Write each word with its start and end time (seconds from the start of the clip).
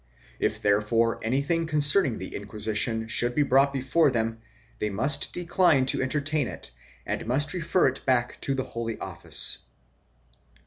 If 0.39 0.59
therefore 0.63 1.19
anything 1.21 1.67
concerning 1.67 2.17
the 2.17 2.35
Inquisition 2.35 3.07
should 3.07 3.35
be 3.35 3.43
brought 3.43 3.71
before 3.71 4.09
them 4.09 4.41
they 4.79 4.89
must 4.89 5.31
decline 5.31 5.85
to 5.85 6.01
entertain 6.01 6.47
it 6.47 6.71
and 7.05 7.23
must 7.27 7.53
refer 7.53 7.85
it 7.87 8.03
back 8.03 8.41
to 8.41 8.55
the 8.55 8.63
Holy 8.63 8.97
Office. 8.97 9.59